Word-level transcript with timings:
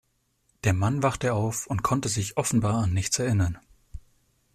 Der 0.63 0.73
Mann 0.73 1.03
wachte 1.03 1.31
auf 1.31 1.67
und 1.67 1.83
konnte 1.83 2.09
sich 2.09 2.35
offenbar 2.35 2.81
an 2.81 2.91
nichts 2.91 3.19
erinnern. 3.19 3.59